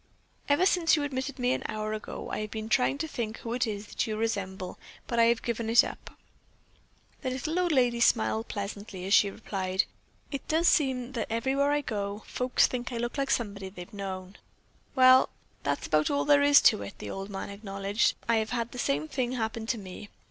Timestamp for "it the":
16.81-17.11